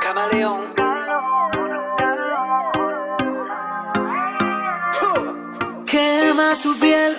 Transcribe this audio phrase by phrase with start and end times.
[0.00, 0.72] Camaleón.
[5.84, 7.18] Quema tu piel.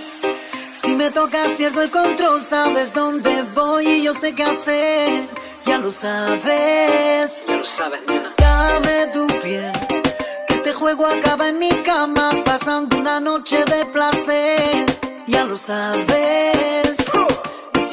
[0.71, 5.29] Si me tocas pierdo el control, sabes dónde voy y yo sé qué hacer.
[5.67, 7.43] Ya lo sabes.
[7.47, 8.01] Ya lo sabes.
[8.37, 9.71] Dame tu piel.
[10.47, 14.83] Que este juego acaba en mi cama, pasando una noche de placer.
[15.27, 17.02] Ya lo sabes.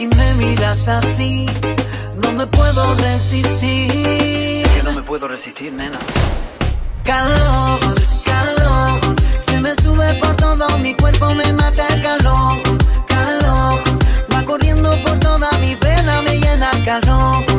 [0.00, 1.44] Si me miras así,
[2.22, 4.66] no me puedo resistir.
[4.74, 5.98] Yo no me puedo resistir, nena.
[7.04, 7.78] Calor,
[8.24, 8.98] calor,
[9.38, 12.62] se me sube por todo mi cuerpo, me mata el calor,
[13.08, 13.78] calor,
[14.34, 17.49] va corriendo por toda mi pena, me llena el calor.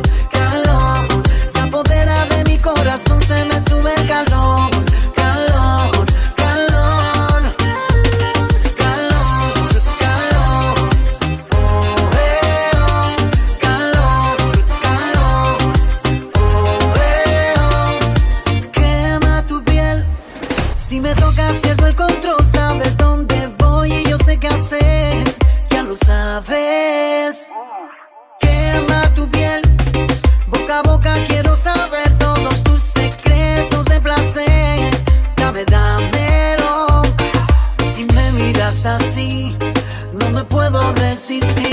[41.32, 41.71] existe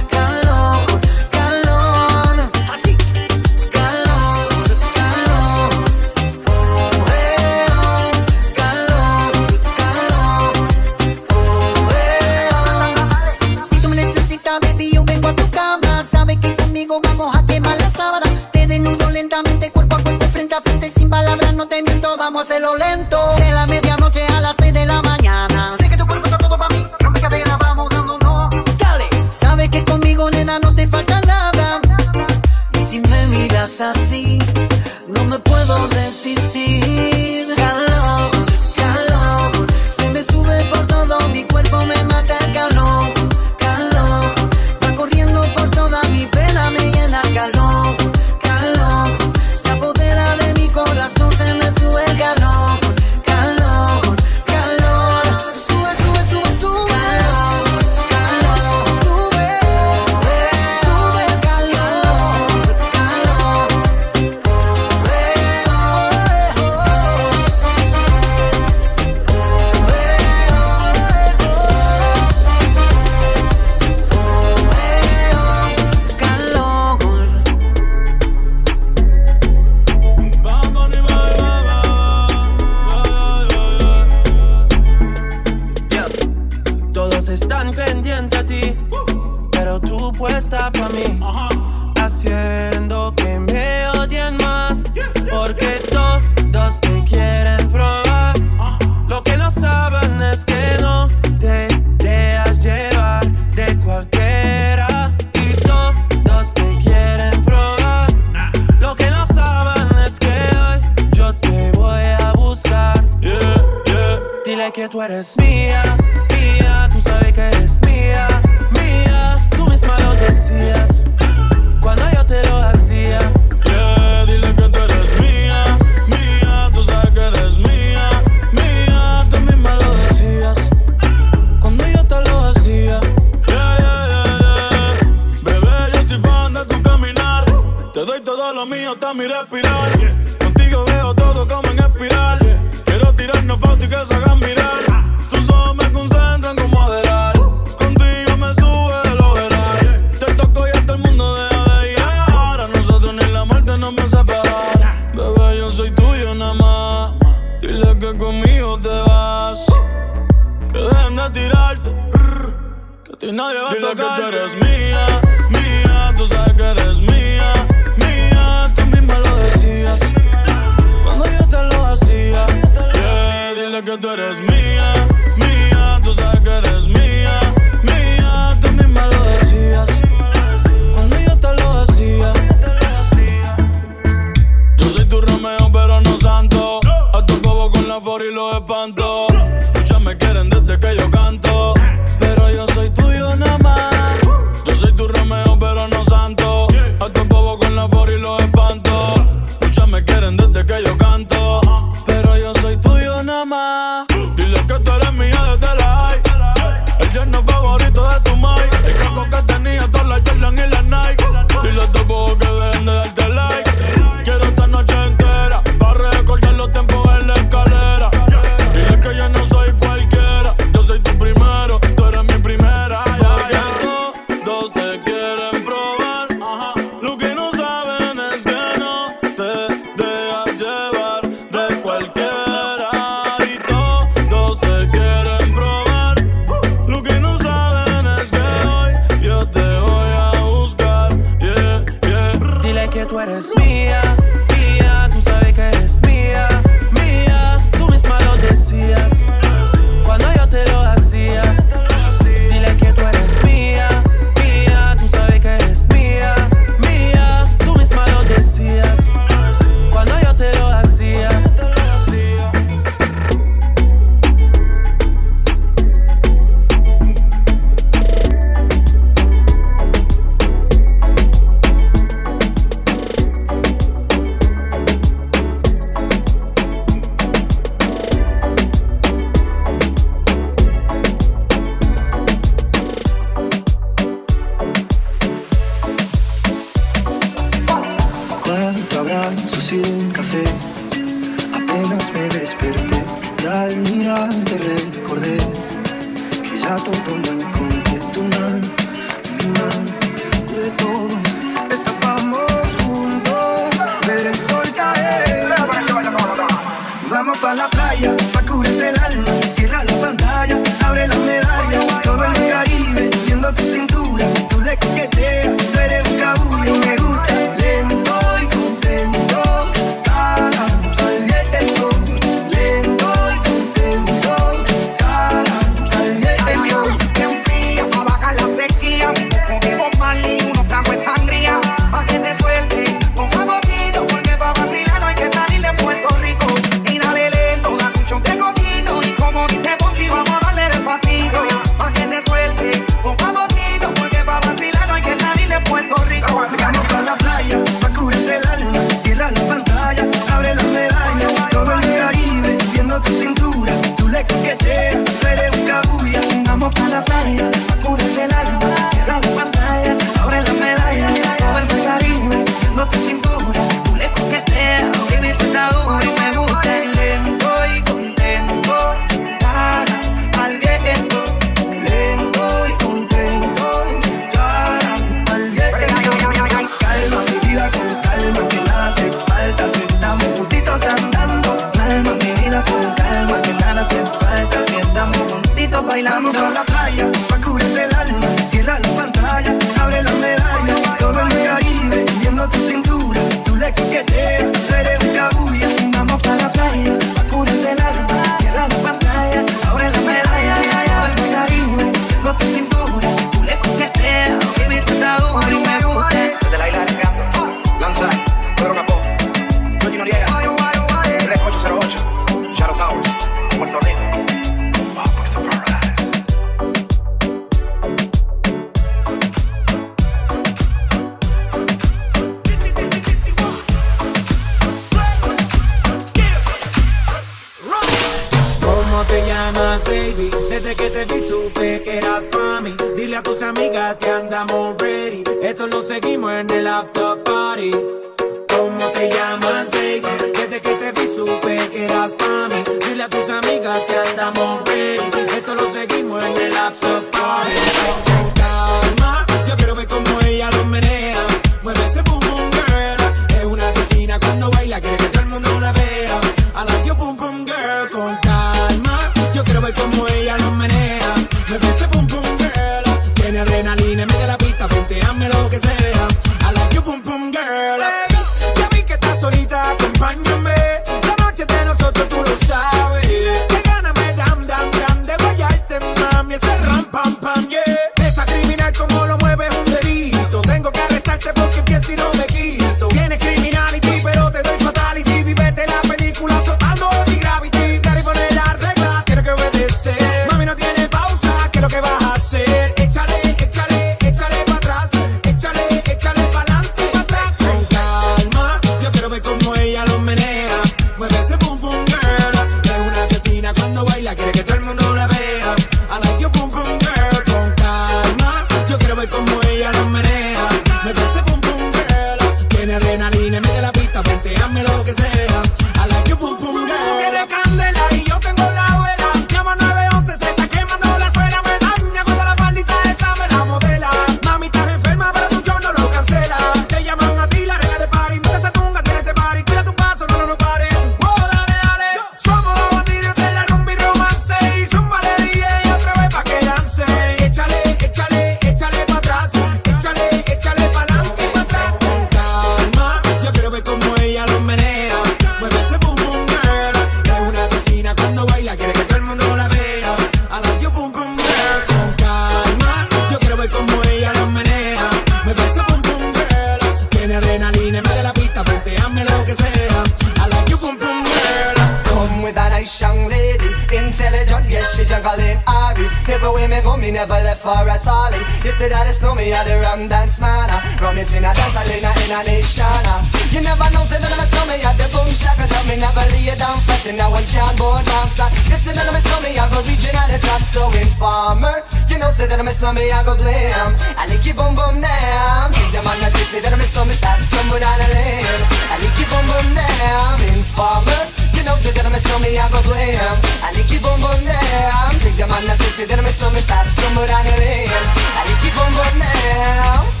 [572.11, 572.65] in a nation.
[572.67, 573.03] Uh.
[573.31, 576.27] You never know, say that I'm a stomach, the boom shaka tell me never lay
[576.27, 578.27] you down fretting, now I can't board dancer.
[578.27, 578.51] Uh.
[578.51, 581.63] You say that I'm a stomach, I go reaching at the top, so informer.
[581.87, 583.71] You know, say that I'm a stomach, I go blame.
[583.95, 585.55] I lick you boom boom down.
[585.55, 588.41] Take them on the say, say that I'm a stomach, stop stumbling out of lane.
[588.67, 590.15] I lick you boom boom down.
[590.35, 591.01] Informer.
[591.31, 593.17] You know, say that I'm a stomach, I go blame.
[593.39, 594.91] I lick you boom boom down.
[594.99, 597.71] Take them on the say, say that I'm a stomach, stop stumbling out of lane.
[597.71, 600.00] I lick you boom boom down.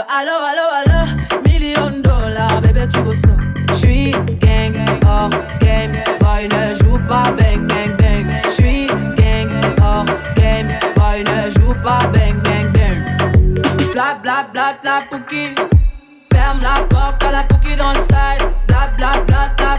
[0.00, 3.28] allo allo allo, million dollars, bébé tu ça.
[3.72, 4.74] J'suis gang,
[5.06, 5.30] hors
[5.60, 8.26] game, boy ne joue pas bang bang bang.
[8.48, 10.04] J'suis gang, hors
[10.36, 13.62] game, boy ne joue pas bang bang bang.
[13.92, 15.54] Bla bla bla la pouki.
[16.32, 18.46] Ferme la porte à la pouki dans le side.
[18.66, 19.78] Bla bla bla la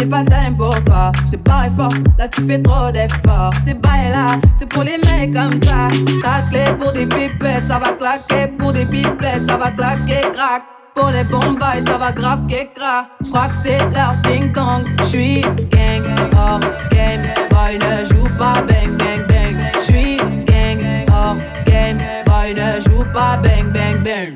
[0.00, 1.12] j'ai pas le time pour toi.
[1.26, 3.52] J't'ai barré fort, là tu fais trop d'efforts.
[3.64, 5.88] C'est bye là, c'est pour les mecs comme toi.
[6.22, 8.48] Ta clé pour des pipettes, ça va claquer.
[8.58, 10.62] Pour des pipettes, ça va claquer, crack.
[10.94, 13.06] Pour les bombes, ça va grave qu'écra.
[13.24, 14.84] J'crois que c'est leur ding dong.
[15.02, 16.04] J'suis gang,
[16.36, 16.60] hors
[16.90, 17.22] game.
[17.50, 19.56] Boy ne joue pas bang bang bang.
[19.80, 21.36] J'suis gang, hors
[21.66, 21.98] game.
[22.26, 24.34] Boy ne joue pas bang bang bang.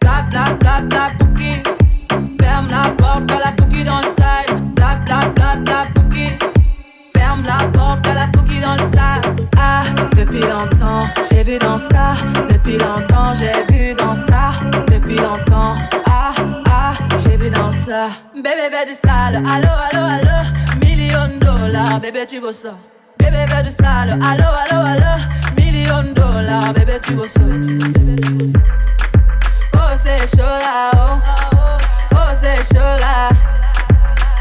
[0.00, 1.62] Bla bla bla bla pouki.
[2.40, 3.52] Ferme la porte à la
[7.58, 9.36] la porte la pouki dans le sas.
[9.56, 9.82] Ah,
[10.16, 12.14] depuis longtemps, j'ai vu dans ça.
[12.50, 14.52] Depuis longtemps, j'ai vu dans ça.
[14.92, 15.74] Depuis longtemps,
[16.06, 16.32] ah,
[16.70, 18.08] ah, j'ai vu dans ça.
[18.34, 20.38] Bébé veut du sale, allo, allo, allo.
[20.80, 22.74] Million de dollars, bébé, tu veux ça.
[23.18, 25.22] Bébé veut du sale, allo, allo, allo.
[25.56, 27.40] Million de dollars, bébé, tu veux ça.
[29.74, 31.18] Oh, c'est chaud là, oh.
[32.12, 33.28] Oh, c'est chaud là.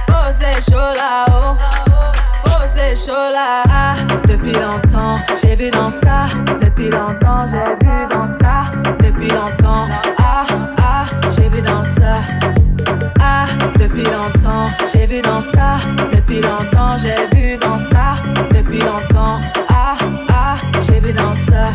[0.10, 1.87] Oh, c'est chaud là, oh.
[2.78, 3.64] C'est chaud là.
[4.28, 6.28] Depuis longtemps, j'ai vu dans ça.
[6.62, 8.72] Depuis longtemps, j'ai vu dans ça.
[9.04, 9.88] Depuis longtemps,
[10.20, 10.46] ah,
[10.78, 12.22] ah, j'ai vu dans ça.
[13.20, 13.48] Ah,
[13.80, 15.78] depuis longtemps, j'ai vu dans ça.
[16.14, 18.14] Depuis longtemps, j'ai vu dans ça.
[18.56, 19.96] Depuis longtemps, ah,
[20.30, 21.72] ah, j'ai vu dans ça.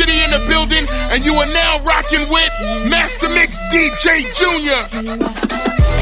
[0.00, 2.50] City in the building, and you are now rocking with
[2.88, 5.99] Master Mix DJ Jr.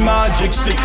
[0.00, 0.80] magic stick.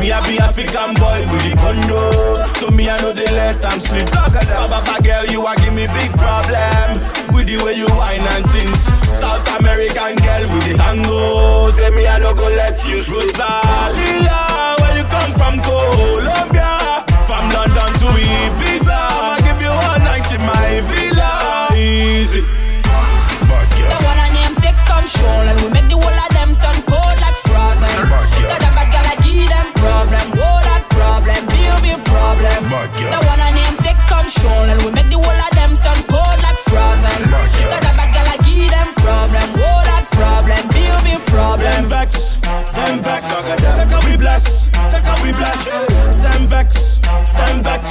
[0.00, 2.36] Me a be African boy with the condo.
[2.60, 4.10] So me I know they let them slip.
[4.12, 7.00] Baba baba girl you a give me big problem.
[7.32, 8.86] With the way you whine and things.
[9.08, 14.96] South American girl with the tango Say me I no go let you Rosalia where
[14.96, 15.60] you come from?
[15.62, 17.04] Colombia.
[17.26, 18.67] From London to Ibiza
[34.38, 37.20] control and we make the whole of them turn cold like frozen.
[37.70, 41.66] Got a bad girl I give them problem, whole lot problem, big big problem.
[41.66, 42.36] Them vex,
[42.74, 43.24] them vex.
[43.76, 45.60] Say can we bless, say can we bless.
[46.22, 46.98] Them vex,
[47.38, 47.84] them vex.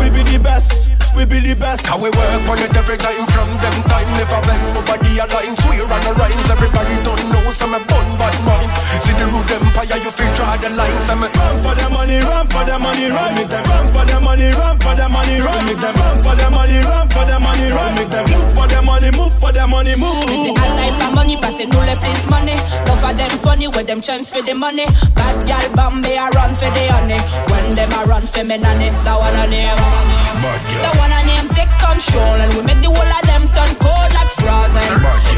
[0.00, 0.90] We be the best,
[1.22, 1.86] we be the best.
[1.86, 5.86] How we work on it every time from them time Never bend nobody align Swear
[5.86, 8.70] on the rhymes Everybody don't know Some me bun bad mind
[9.02, 12.18] See the rude empire You feel draw the line Some me Run for the money,
[12.18, 13.64] run for the money, run with them.
[13.64, 15.94] Run for the money, run for the money, run with them.
[15.94, 18.24] Run for the money, run for the money, run with them.
[18.30, 20.26] Move for the money, move for the money, move.
[20.26, 22.56] Music all night for money, passing no le place money.
[22.86, 24.86] No for them funny, with them chance for the money.
[25.14, 27.20] Bad gal Bombay a run for the honey.
[27.52, 30.31] When them a run for me nanny, that one a name.
[30.32, 34.10] The one a name take control and we make the whole of them turn cold
[34.16, 34.88] like frozen.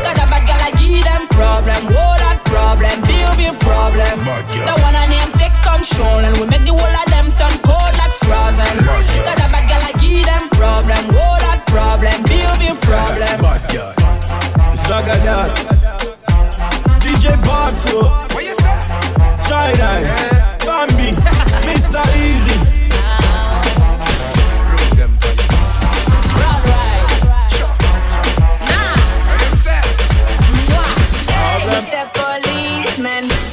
[0.07, 4.22] Got a bad gal I give them problem, whole lot problem, big big problem.
[4.22, 7.95] The one a name take control and we make the whole of them turn cold
[7.99, 8.74] like frozen.
[9.26, 13.34] Got a bad gal I give them problem, whole lot problem, big big problem.
[14.78, 15.59] Zagadat.
[17.03, 18.14] DJ Barto.
[18.30, 18.78] What you say?
[19.51, 19.99] China.
[20.62, 21.11] Bambi.
[21.66, 21.99] Mr.
[22.14, 22.63] Easy.
[32.99, 33.43] man.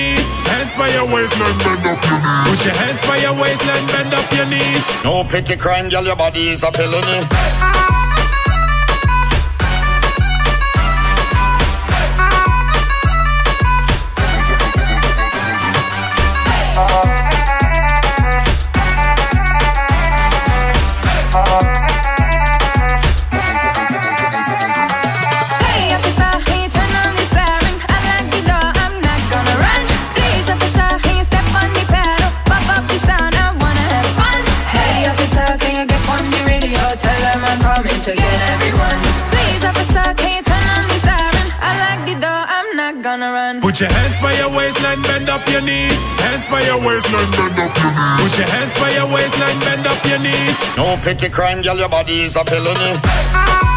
[0.00, 0.28] Knees.
[0.48, 2.46] Hands by your waistline, bend up your knees.
[2.48, 4.84] Put your hands by your waistline, bend up your knees.
[5.04, 7.99] No petty crime, girl, your body is a felony.
[38.10, 38.98] I'm coming to get everyone.
[39.30, 41.46] Please, officer, can you turn on the siren?
[41.62, 43.60] I lock the door, I'm not gonna run.
[43.60, 46.00] Put your hands by your waistline, bend up your knees.
[46.18, 48.18] Hands by your waistline, bend up your knees.
[48.18, 50.58] Put your hands by your waistline, bend up your knees.
[50.76, 52.98] No petty crime, girl, your body is a felony.
[53.34, 53.69] Ah!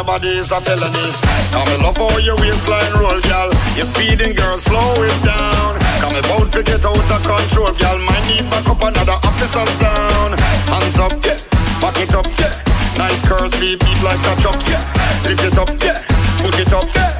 [0.00, 1.12] Your body is a felony.
[1.52, 3.52] Come me love how your waistline roll, girl.
[3.76, 5.76] You're speeding, girl, slow it down.
[6.00, 7.98] Come about to get out of control, girl.
[8.08, 10.32] Might need back up another officers down.
[10.72, 11.36] Hands up, yeah.
[11.84, 12.48] Back it up, yeah.
[12.96, 14.80] Nice curves, beat beat like a truck, yeah.
[15.28, 16.00] Lift it up, yeah.
[16.40, 17.12] Put it up, yeah.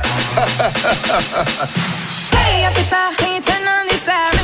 [2.32, 4.39] Hey, officer, you turn on the siren?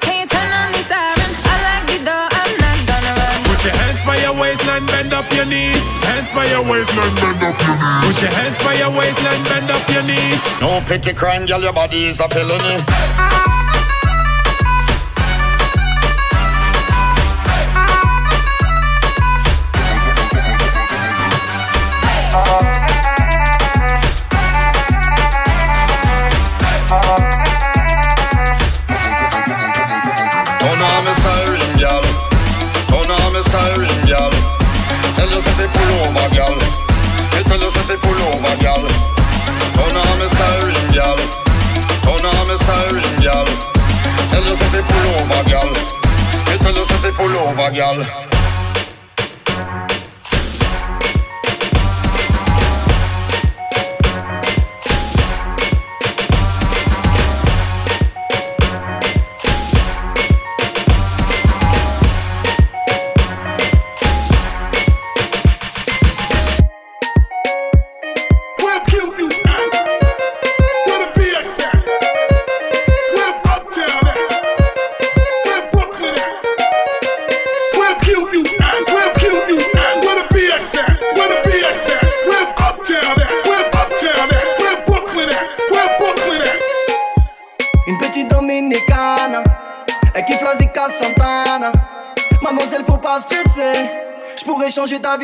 [0.00, 0.72] can you turn on?
[0.72, 3.38] I like I'm not gonna run.
[3.44, 5.84] Put your hands by your waistline, bend up your knees.
[6.08, 8.06] Hands by your waistline, bend up your knees.
[8.06, 10.42] Put your hands by your waistline, bend up your knees.
[10.60, 12.80] No pity crime, girl, your body is a felony.
[13.18, 13.61] Ah.
[35.62, 36.58] det på låma gal
[37.32, 38.86] Vi tell oss att på låma gal
[39.76, 41.18] Hon med sauring gal
[42.04, 43.46] Hon med sauring gal
[44.30, 45.74] Tell oss att det på låma gal
[46.50, 48.06] Vi tell oss att på låma gal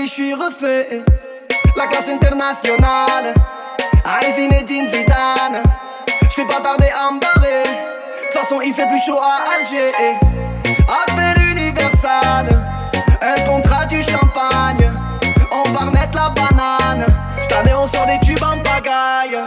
[0.09, 1.03] vie, j'suis refait.
[1.77, 3.35] La classe internationale,
[4.05, 5.63] Aïe Zinedine Zidane.
[6.31, 7.63] J'fais pas tarder à me barrer.
[7.63, 9.93] De toute façon, il fait plus chaud à Alger.
[10.89, 12.47] Appel universal,
[13.21, 14.91] un contrat du champagne.
[15.51, 17.07] On va remettre la banane.
[17.41, 19.39] Cette année, on sort des tubes en pagaille.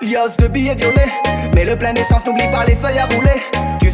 [0.00, 1.12] Lios de billets violets.
[1.54, 3.42] Mais le plein d'essence, n'oublie pas les feuilles à rouler.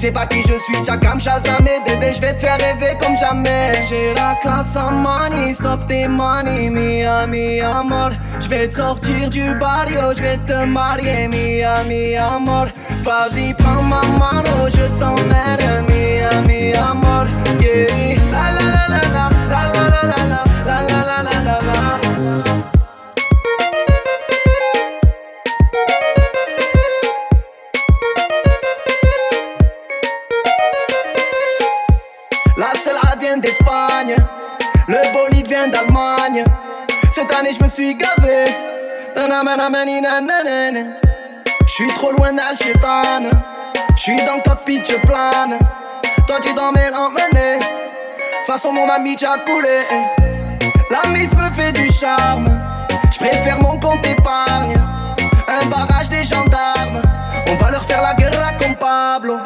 [0.02, 3.16] Sais pas qui je suis, Chakam Shazam et bébé, je vais te faire rêver comme
[3.16, 3.70] jamais.
[3.88, 8.10] J'ai la classe en money, stop tes money, mia, mi amor.
[8.40, 12.66] Je vais te sortir du barrio, je vais te marier, mia, mi amor.
[13.04, 17.28] Vas-y, prends ma mano, je t'emmène, mia, mi amor.
[17.60, 18.11] Yeah,
[41.66, 43.30] Je suis trop loin d'Alchétane.
[43.96, 45.58] Je suis dans le cockpit, je plane.
[46.26, 49.80] Toi tu dans mes toute façon mon ami t'as coulé.
[50.90, 52.48] La mise me fait du charme.
[53.10, 54.76] Je préfère mon compte épargne.
[55.48, 57.00] Un barrage des gendarmes.
[57.48, 59.38] On va leur faire la guerre comme Pablo.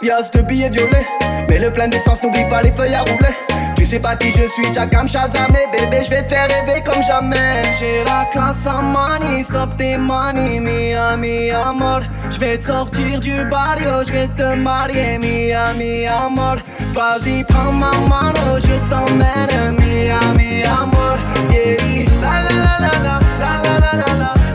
[0.00, 1.06] Pièce de billets violets.
[1.48, 3.34] Mais le plein d'essence, n'oublie pas les feuilles à rouler.
[3.76, 6.80] Tu sais pas qui je suis, Chakam Shazam et bébé, je vais te faire rêver
[6.82, 7.62] comme jamais.
[7.78, 12.00] J'ai la classe en money, stop tes money, mia, mi amor.
[12.30, 16.56] Je vais te sortir du barrio, je vais te marier, mia, mi amor.
[16.94, 21.18] Vas-y, prends ma mano, je t'emmène, mia, mi amor.
[21.50, 24.49] Yeah, la, la la la la la, la la la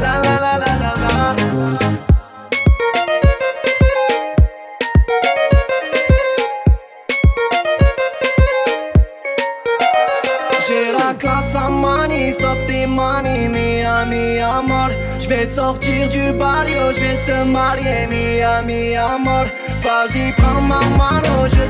[15.26, 19.48] Je vais te sortir du barrio, je vais te marier, mia, mi amor.
[19.82, 21.65] Vas-y, prends ma mano, je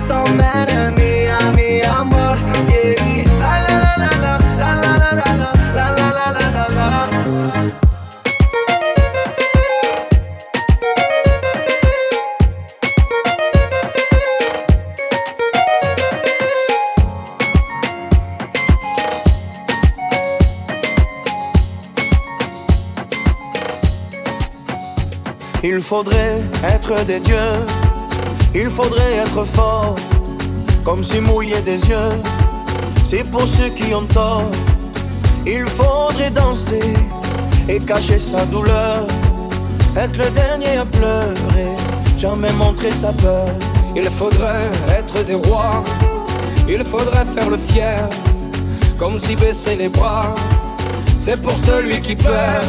[25.85, 27.53] faudrait être des dieux,
[28.55, 29.95] il faudrait être fort,
[30.83, 32.13] comme si mouiller des yeux,
[33.03, 34.49] c'est pour ceux qui ont tort.
[35.45, 36.95] Il faudrait danser
[37.69, 39.05] et cacher sa douleur,
[39.95, 41.75] être le dernier à pleurer,
[42.17, 43.45] jamais montrer sa peur.
[43.95, 45.83] Il faudrait être des rois,
[46.67, 48.09] il faudrait faire le fier,
[48.97, 50.33] comme si baisser les bras,
[51.19, 52.65] c'est pour celui qui perd.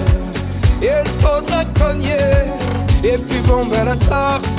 [0.83, 2.66] Il faudrait cogner
[3.07, 4.59] et puis bomber la torse,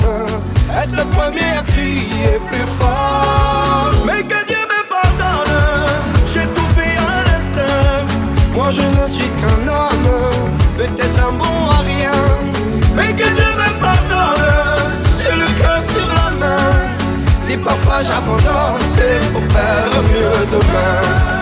[0.80, 3.92] être le premier à crier plus fort.
[4.06, 5.54] Mais que Dieu me pardonne,
[6.32, 8.06] j'ai tout fait à l'instinct.
[8.54, 10.10] Moi je ne suis qu'un homme,
[10.78, 12.20] peut-être un bon à rien.
[12.96, 16.72] Mais que Dieu me pardonne, j'ai le cœur sur la main.
[17.40, 21.37] Si parfois j'abandonne, c'est pour faire mieux demain.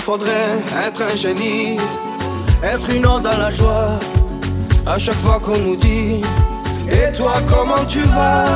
[0.00, 1.76] Faudrait être un génie,
[2.64, 3.98] être une onde à la joie.
[4.86, 6.22] À chaque fois qu'on nous dit,
[6.90, 8.46] et toi comment tu vas?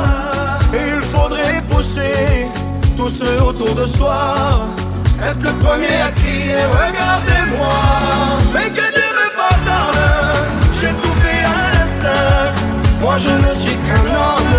[0.73, 2.47] Il faudrait pousser
[2.97, 4.67] tous ceux autour de soi,
[5.23, 7.77] être le premier à crier, regardez-moi.
[8.53, 12.53] Mais que Dieu me pardonne, j'ai tout fait à l'instinct.
[13.01, 14.57] Moi je ne suis qu'un homme,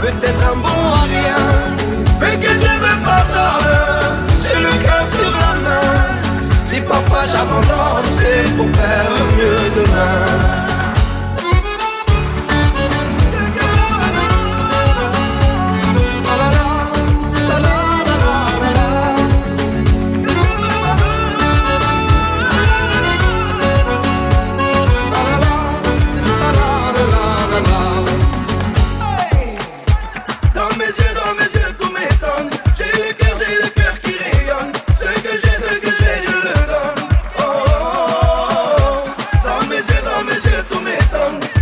[0.00, 1.42] peut-être un bon à rien.
[2.20, 6.01] Mais que Dieu me pardonne, j'ai le cœur sur la main.
[6.88, 10.71] Parfois j'abandonne, c'est pour faire mieux demain.
[40.24, 40.62] Mes yeux.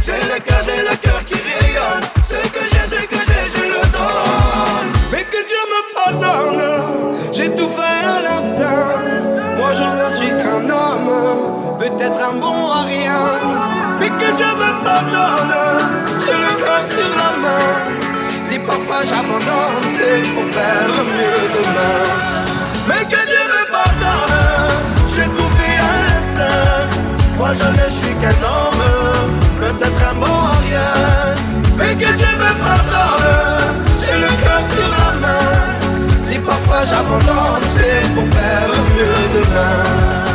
[0.03, 2.03] J'ai le cœur, j'ai le cœur qui rayonne.
[2.25, 4.91] Ce que j'ai, ce que j'ai, je le donne.
[5.13, 7.33] Mais que Dieu me pardonne.
[7.33, 8.99] J'ai tout fait à l'instinct.
[9.59, 11.79] Moi, je ne suis qu'un homme.
[11.79, 13.23] Peut-être un bon à rien.
[14.01, 15.57] Mais que Dieu me pardonne.
[16.25, 17.69] J'ai le cœur sur la main.
[18.43, 22.40] Si parfois j'abandonne, c'est pour faire mieux demain.
[27.53, 31.35] Je ne suis qu'un homme, peut-être un bon à rien.
[31.77, 36.23] Mais que Dieu me pardonne, j'ai le cœur sur la main.
[36.23, 40.30] Si parfois j'abandonne, c'est pour faire mieux demain.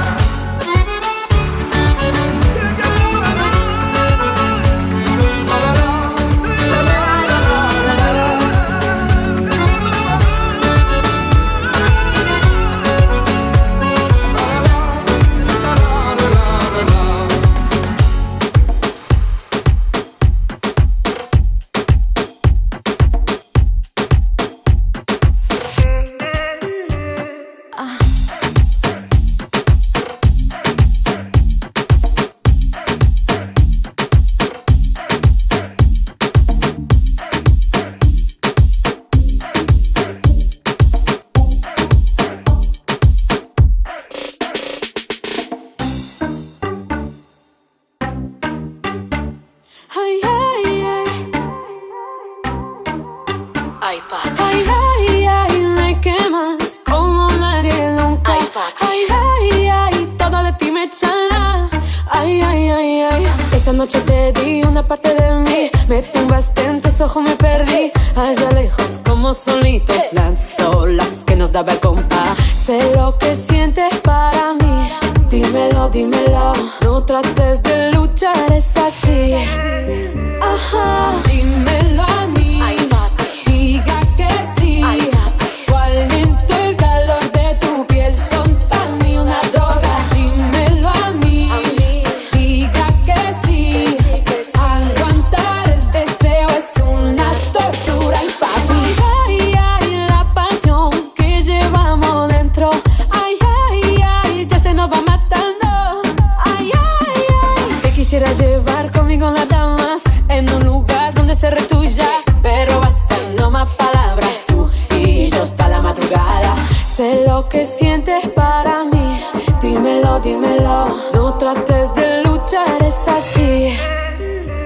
[119.76, 120.96] Dímelo, dímelo.
[121.14, 123.78] No trates de luchar, es así.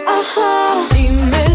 [0.05, 1.48] Ajá, dímelo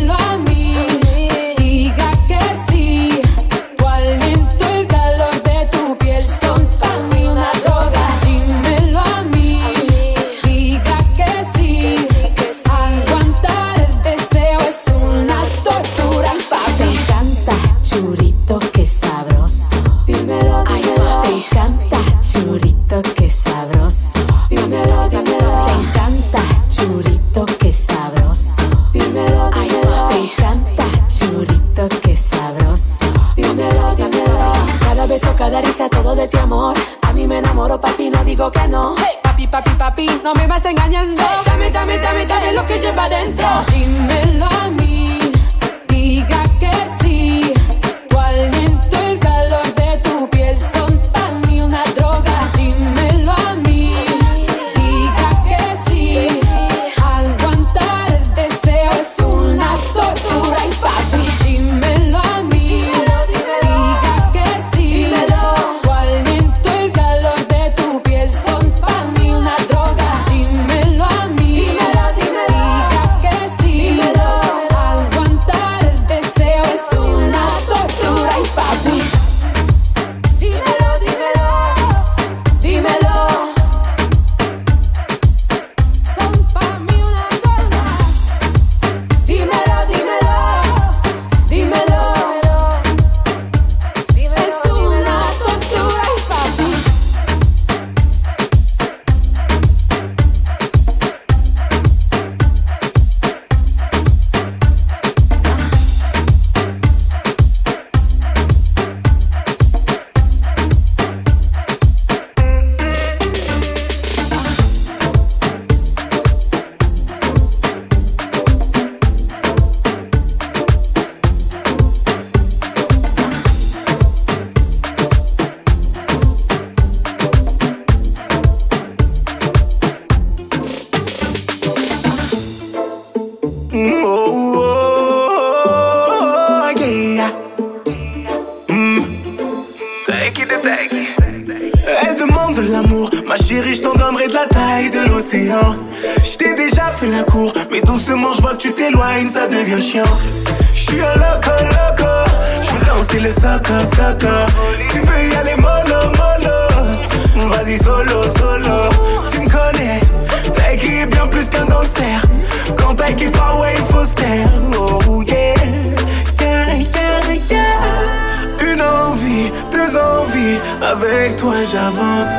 [171.14, 172.34] avec toi j'avance.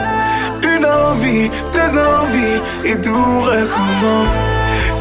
[0.62, 4.38] Une envie, deux envies et tout recommence.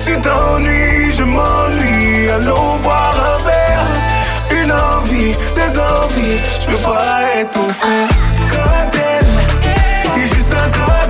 [0.04, 3.86] Tu t'ennuies, je m'ennuie, allons boire un verre.
[4.50, 8.08] Une envie, deux envies, je peux pas être ton frère.
[8.50, 9.26] Cocktail,
[10.16, 11.03] juste un cocktail.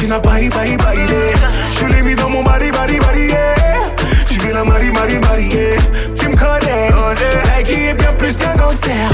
[0.00, 1.32] Tina bye bye bye de
[1.78, 3.54] Je l'ai mis dans mon body body body yeah.
[4.30, 5.76] Je vais la marier marier marier
[6.18, 6.88] Tu me connais
[7.58, 9.10] Elle qui est bien plus qu'un gangster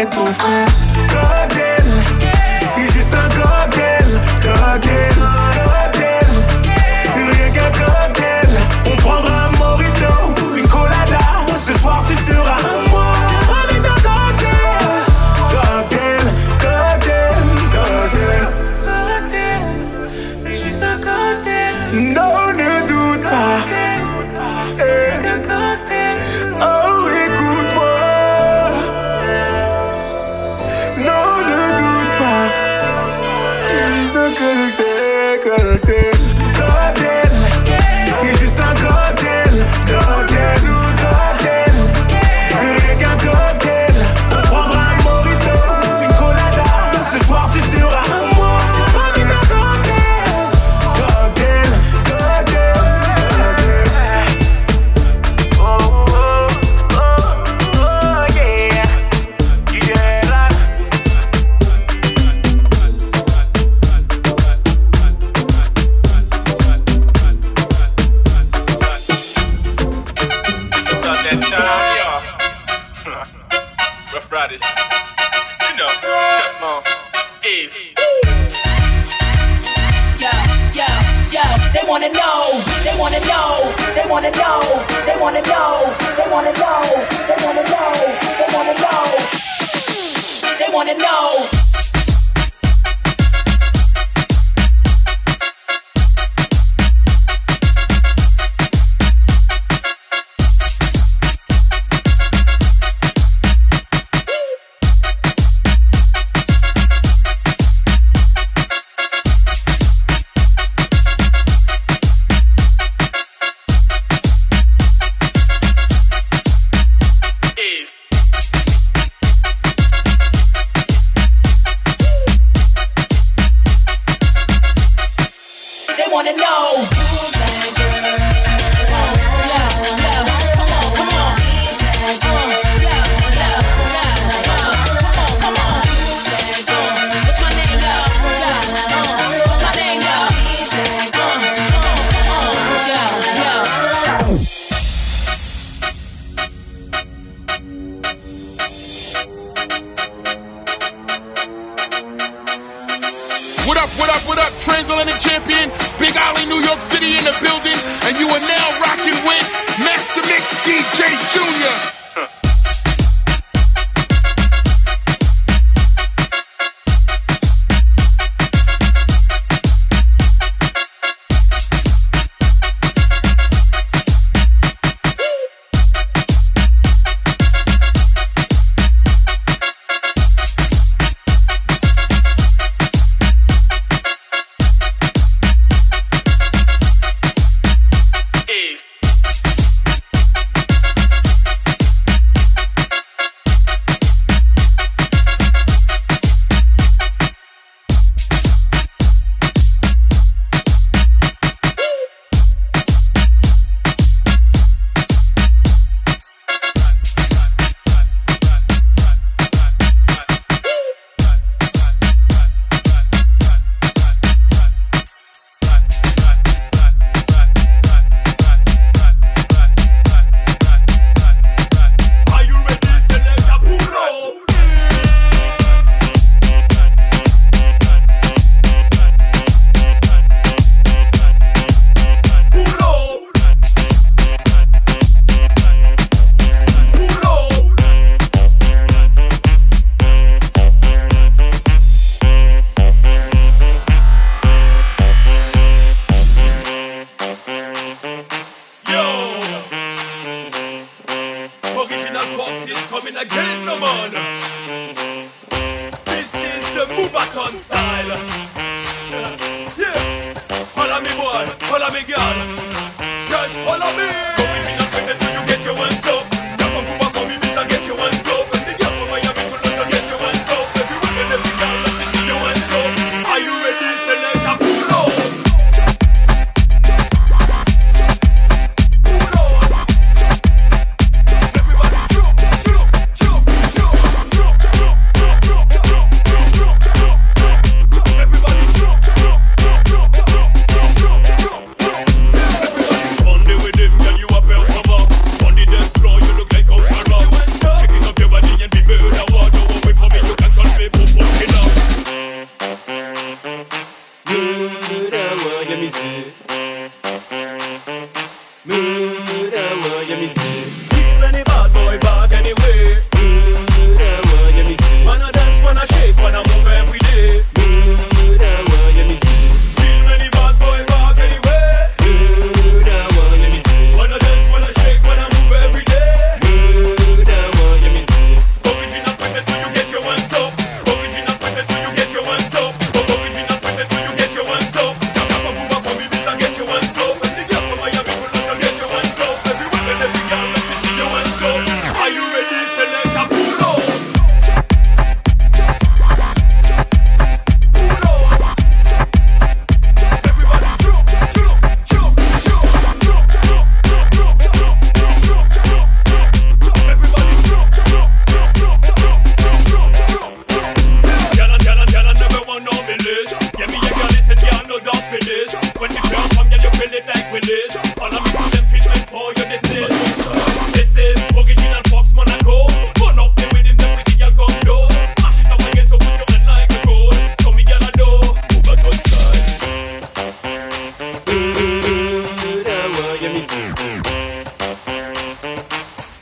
[0.00, 1.49] et tout.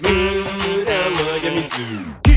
[0.02, 2.27] Murama Gamisu.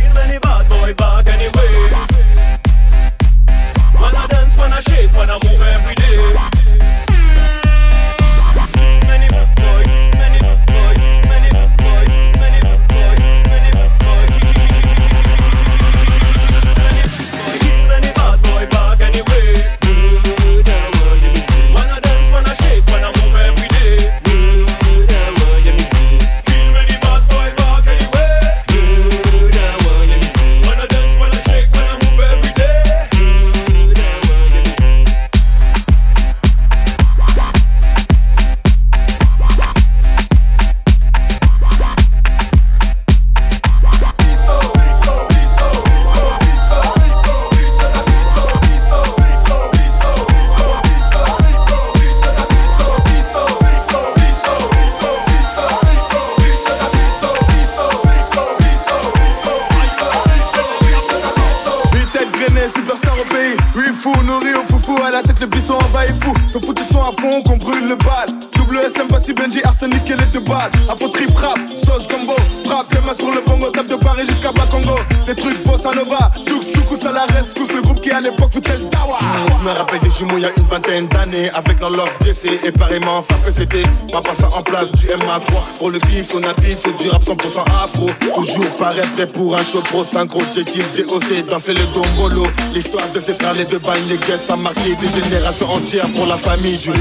[85.78, 87.36] Pour le bif, on a c'est du rap 100%
[87.84, 88.08] afro.
[88.36, 92.46] Toujours paraît prêt pour un show pro, un gros check-in, DOC, danser le dombolo.
[92.74, 96.26] L'histoire de ses frères, les deux balles, les guettes, ça marqué des générations entières pour
[96.26, 96.92] la famille du.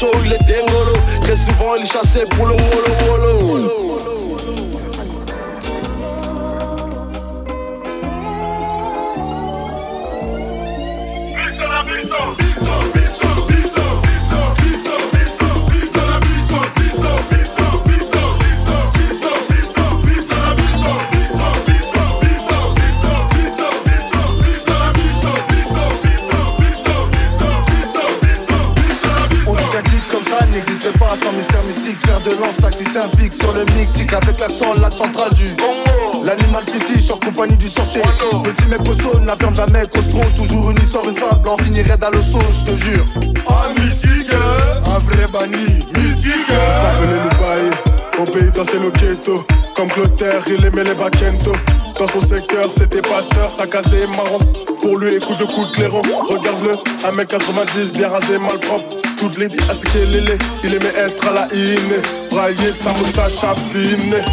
[0.00, 0.92] chaud, il est dingolo.
[1.20, 2.54] Très souvent, il chassait pour le
[30.82, 31.98] C'est pas sans mystère mystique.
[32.06, 34.12] Faire de lance, tacticien, pic sur le mythique.
[34.14, 35.54] Avec l'accent, l'axe central du
[36.24, 38.00] L'animal fétiche en compagnie du sorcier.
[38.42, 40.22] Petit mec costaud, n'affirme jamais costro.
[40.36, 43.06] Toujours une histoire, une fable, on finirait dans le saut, je te jure.
[43.46, 46.46] Ah, mystique, un vrai banni, mystique.
[46.48, 49.44] S'appelait Lubaï, obéi dans ses loquetos.
[49.76, 51.52] Comme Clotaire, il aimait les bakento.
[51.98, 54.38] Dans son secteur, c'était pasteur, ça cassait marron.
[54.80, 56.00] Pour lui, écoute le coup de clairon.
[56.26, 59.09] Regarde-le, un mec 90 bien rasé, mal propre.
[59.20, 62.00] Toute les à ce qu'il est, il aimait être à la hine.
[62.30, 64.24] Brailler sa moustache affinée.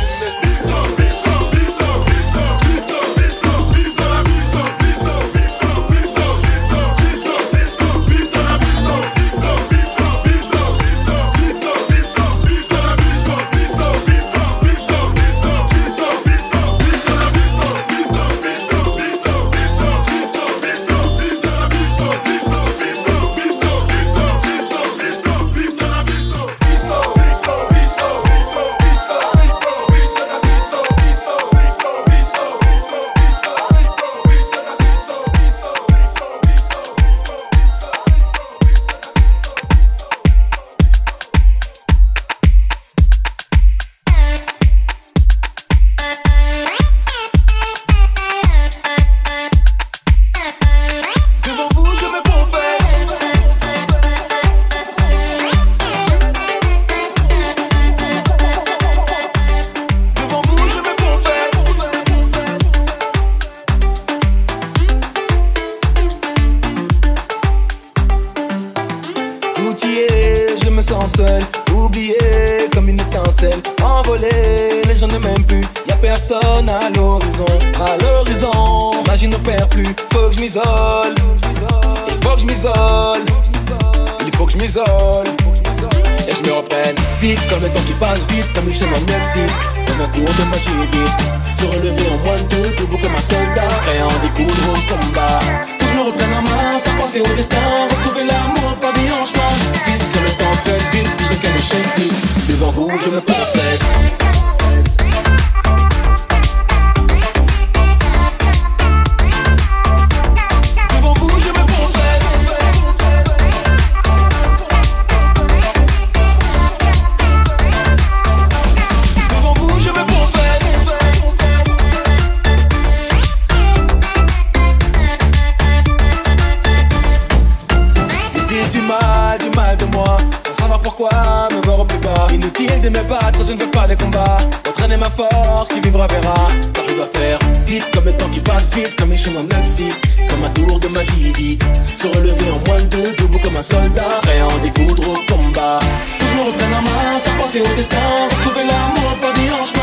[132.38, 134.38] Inutile de me battre, je ne veux pas les combats.
[134.70, 136.36] Entraîner ma force, qui vivra verra.
[136.72, 140.30] Car je dois faire vite comme le temps qui passe vite Comme les chemins 9-6,
[140.30, 141.64] comme un tour de magie vite.
[141.96, 144.20] Se relever en moins de deux, debout comme un soldat.
[144.22, 145.80] Prêt à en découdre au combat.
[146.20, 147.98] Que je me reprenne en main, sans penser au destin.
[148.30, 149.74] Retrouver l'amour par des hanches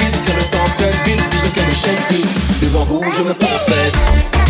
[0.00, 4.49] Vite que le temps presse vite, plus qu'un échec vite Devant vous je me confesse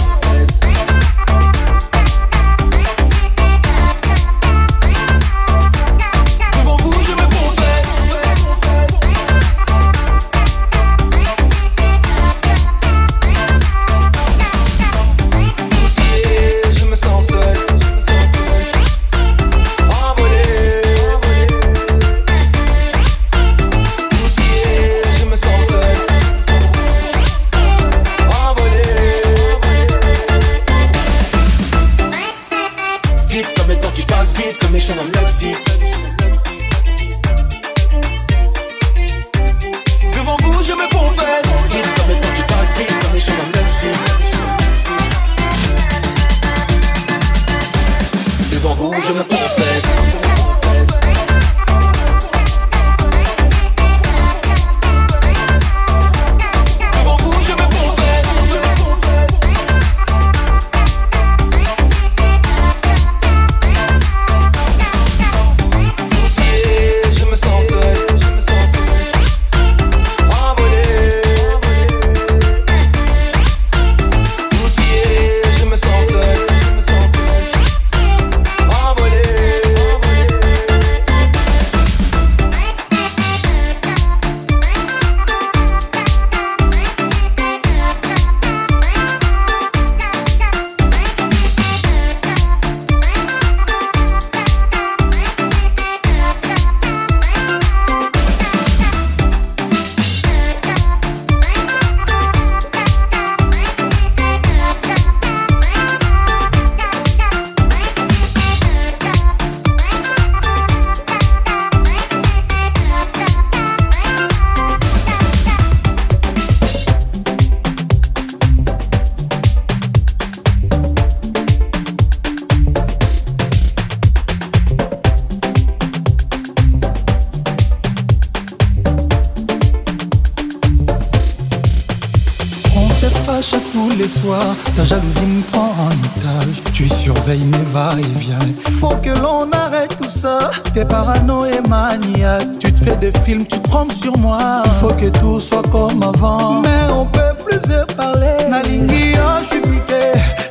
[133.00, 134.54] se fâche à tous les soirs.
[134.76, 136.62] Ta jalousie me prend en otage.
[136.74, 138.38] Tu surveilles mes va-et-vient.
[138.78, 140.50] Faut que l'on arrête tout ça.
[140.74, 142.58] T'es parano et maniaque.
[142.58, 144.62] Tu te fais des films, tu te trompes sur moi.
[144.80, 146.60] Faut que tout soit comme avant.
[146.60, 148.36] Mais on peut plus se parler.
[148.50, 150.04] Nalingi, oh, je suis piqué.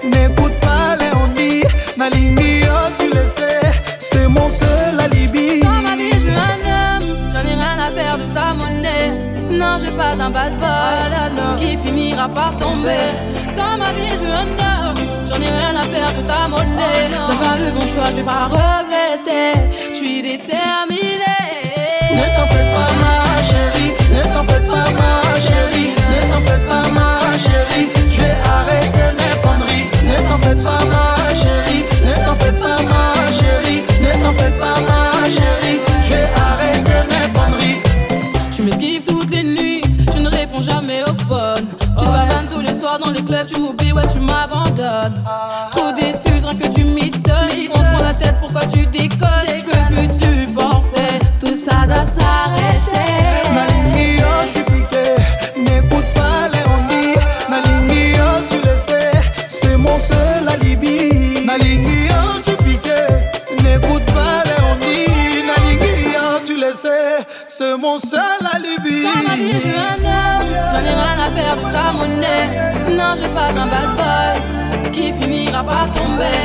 [0.03, 1.63] N'écoute pas les on dit.
[2.01, 3.59] Oh, tu le sais.
[3.99, 5.48] C'est mon seul alibi.
[9.79, 13.11] change pas d'un bad boy ah, qui finira par tomber.
[13.55, 14.93] Dans ma vie, je me honore,
[15.27, 17.07] j'en ai rien à faire de ta monnaie.
[17.07, 19.59] J'ai pas le bon choix, je vais pas regretter.
[19.89, 21.39] Je suis déterminé.
[22.19, 23.15] Ne t'en fais pas, ma
[23.49, 23.93] chérie.
[24.15, 25.91] Ne t'en fais pas, ma chérie.
[26.11, 27.89] Ne t'en fais pas, ma chérie.
[28.09, 29.87] Je vais arrêter mes conneries.
[30.03, 31.05] Ne t'en fais pas, ma
[31.41, 31.83] chérie.
[32.05, 33.03] Ne t'en fais pas, ma
[33.39, 33.83] chérie.
[34.01, 35.18] Ne t'en fais pas, ma chérie.
[43.47, 45.23] tu m'oublies, ouais, tu m'abandonnes.
[45.71, 47.69] Trop d'excuses, rien que tu m'y donnes.
[47.73, 49.78] On se prend la tête, pourquoi tu déconnes?
[73.15, 76.39] je veux pas d'un bad boy qui finira par tomber.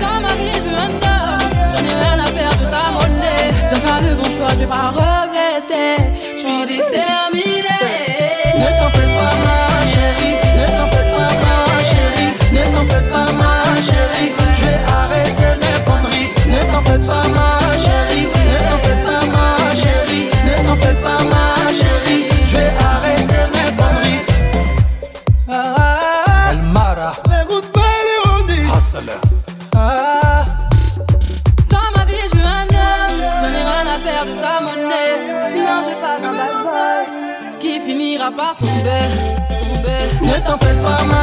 [0.00, 3.48] Dans ma vie, je veux un homme, j'en ai rien à faire de ta monnaie.
[3.70, 5.96] J'en faire le bon choix, je vais pas regretter.
[6.36, 7.78] Je suis déterminé.
[8.60, 9.58] Ne t'en fais pas, ma
[9.92, 10.36] chérie.
[10.58, 11.56] Ne t'en fais pas, ma
[11.90, 12.32] chérie.
[12.52, 13.54] Ne t'en fais pas, ma
[13.88, 14.32] chérie.
[14.58, 16.30] Je vais arrêter mes conneries.
[16.48, 17.57] Ne t'en fais pas, ma
[40.88, 41.17] mama.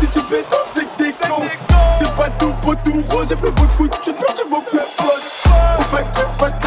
[0.00, 1.42] Si tu fais dans c'est que des cons
[1.98, 5.96] C'est pas tout beau, tout rose, j'ai plus beaucoup, j'ai peur de beaucoup de Faut
[5.96, 6.59] pas que tu fasses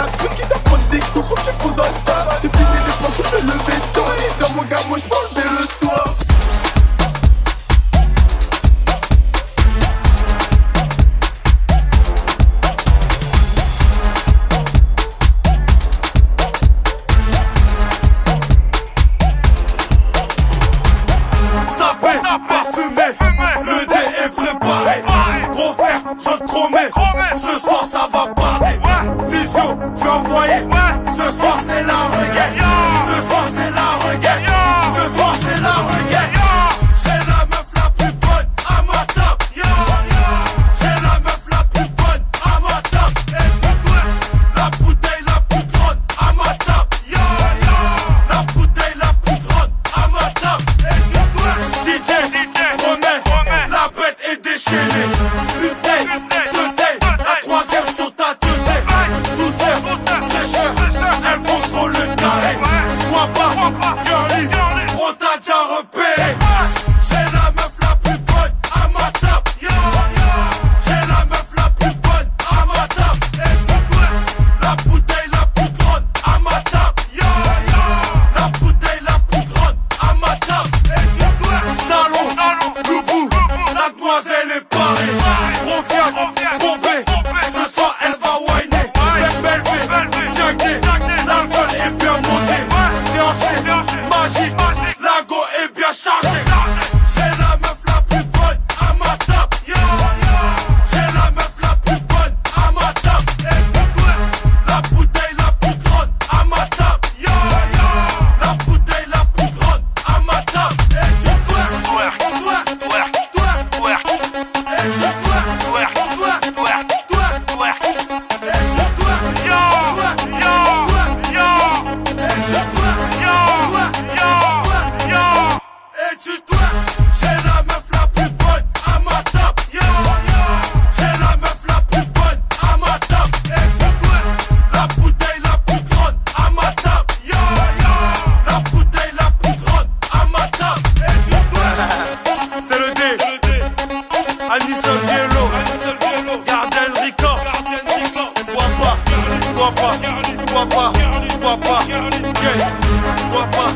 [153.52, 153.74] guapa,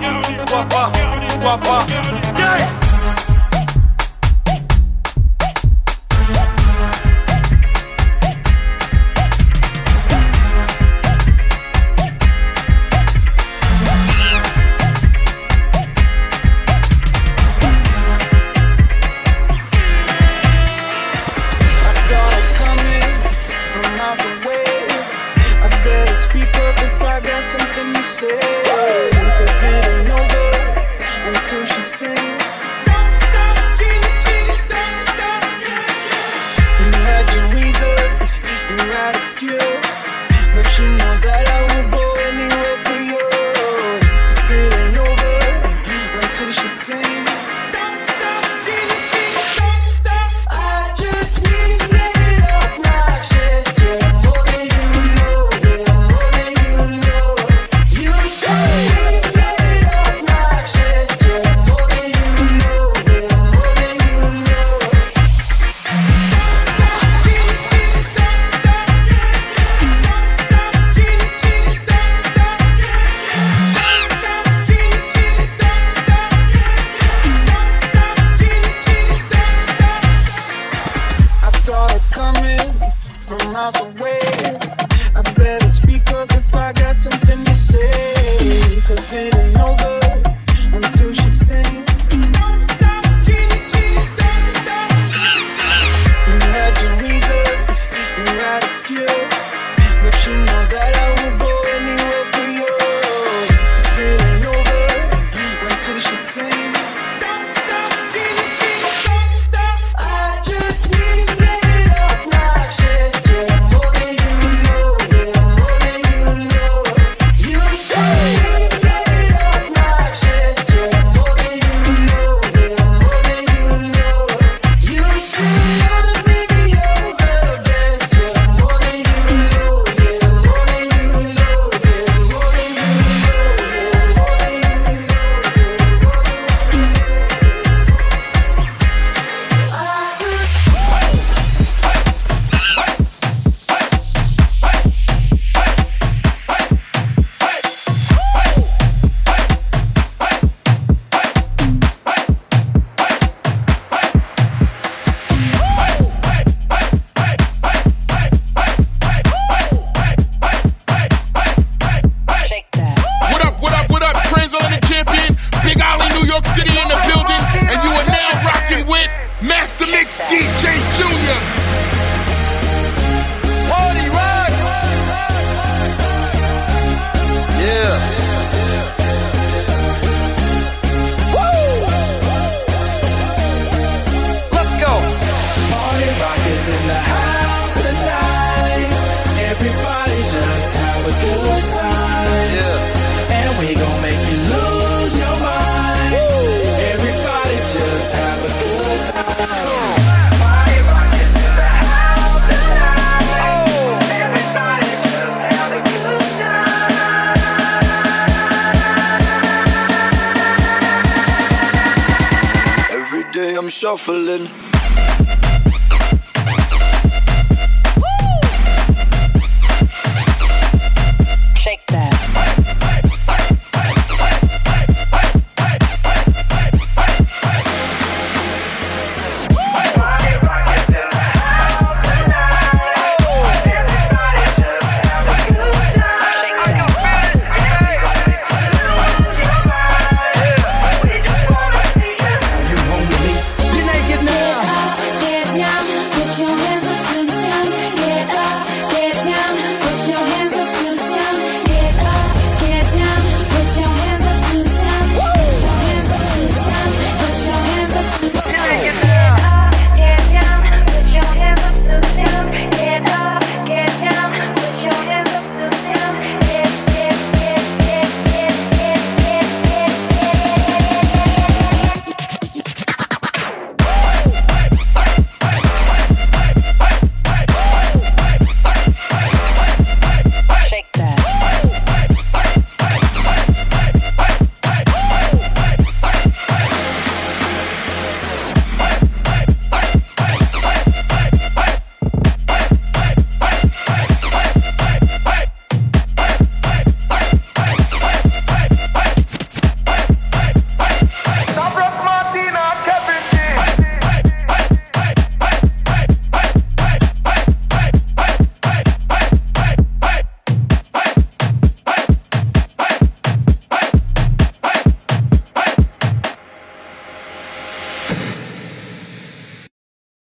[0.49, 0.91] guapa,
[1.41, 1.85] guapa,